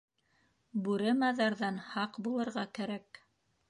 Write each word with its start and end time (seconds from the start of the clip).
Бүре-маҙарҙан 0.87 1.81
һаҡ 1.93 2.21
булырға 2.29 2.69
кәрәк. 2.81 3.27